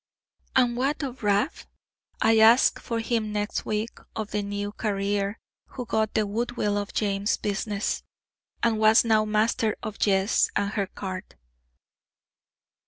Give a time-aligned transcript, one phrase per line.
[0.55, 1.51] And what of Rab?
[2.23, 6.91] I asked for him next week of the new carrier who got the goodwill of
[6.91, 8.01] James's business,
[8.63, 11.35] and was now master of Jess and her cart.